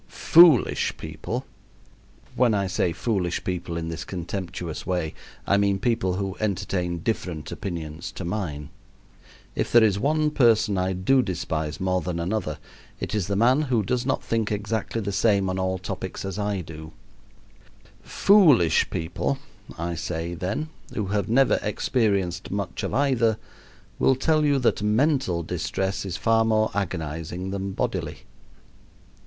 [0.31, 1.45] Foolish people
[2.35, 5.13] when I say "foolish people" in this contemptuous way
[5.45, 8.69] I mean people who entertain different opinions to mine.
[9.53, 12.57] If there is one person I do despise more than another,
[12.99, 16.39] it is the man who does not think exactly the same on all topics as
[16.39, 16.93] I do
[18.01, 19.37] foolish people,
[19.77, 23.37] I say, then, who have never experienced much of either,
[23.99, 28.21] will tell you that mental distress is far more agonizing than bodily.